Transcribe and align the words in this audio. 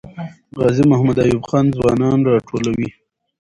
غازي 0.61 0.83
محمد 0.91 1.17
ایوب 1.23 1.43
خان 1.49 1.65
ځوانان 1.77 2.19
راټولوي. 2.29 2.89